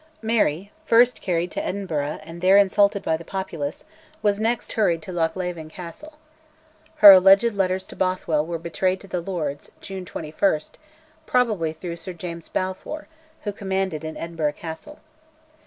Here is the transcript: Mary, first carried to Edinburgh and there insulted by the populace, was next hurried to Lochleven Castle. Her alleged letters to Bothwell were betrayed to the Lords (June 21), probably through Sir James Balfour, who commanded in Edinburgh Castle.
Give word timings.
Mary, 0.23 0.71
first 0.83 1.21
carried 1.21 1.51
to 1.51 1.63
Edinburgh 1.63 2.19
and 2.23 2.41
there 2.41 2.57
insulted 2.57 3.03
by 3.03 3.15
the 3.17 3.23
populace, 3.23 3.85
was 4.23 4.39
next 4.39 4.73
hurried 4.73 5.03
to 5.03 5.11
Lochleven 5.11 5.69
Castle. 5.69 6.13
Her 6.95 7.11
alleged 7.11 7.53
letters 7.53 7.85
to 7.85 7.95
Bothwell 7.95 8.43
were 8.43 8.57
betrayed 8.57 8.99
to 9.01 9.07
the 9.07 9.21
Lords 9.21 9.69
(June 9.79 10.03
21), 10.05 10.61
probably 11.27 11.71
through 11.73 11.97
Sir 11.97 12.13
James 12.13 12.49
Balfour, 12.49 13.07
who 13.43 13.51
commanded 13.51 14.03
in 14.03 14.17
Edinburgh 14.17 14.53
Castle. 14.53 14.97